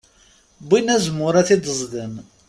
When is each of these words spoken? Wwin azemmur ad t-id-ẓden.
Wwin 0.65 0.87
azemmur 0.95 1.33
ad 1.37 1.45
t-id-ẓden. 1.47 2.13